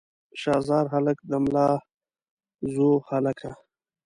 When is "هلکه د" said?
0.93-1.33